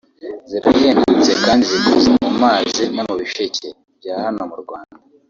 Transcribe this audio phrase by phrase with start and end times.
[0.49, 3.67] zirahendutse kandi zikoze mu mazi no mu bisheke
[3.99, 4.95] bya hano mu Rwanda